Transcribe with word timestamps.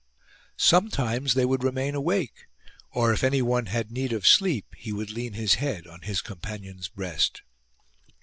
Some 0.57 0.89
times 0.89 1.35
they 1.35 1.45
would 1.45 1.63
remain 1.63 1.93
awake, 1.93 2.47
or 2.89 3.13
if 3.13 3.23
anyone 3.23 3.67
had 3.67 3.91
need 3.91 4.13
of 4.13 4.25
sleep 4.25 4.65
he 4.75 4.91
would 4.91 5.11
lean 5.11 5.33
his 5.33 5.53
head 5.61 5.85
on 5.85 6.01
his 6.01 6.23
com 6.23 6.39
panion's 6.39 6.87
breast. 6.87 7.43